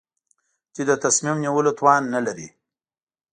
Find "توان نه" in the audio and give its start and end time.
1.79-2.19